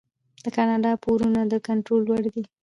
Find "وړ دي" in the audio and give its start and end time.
2.07-2.43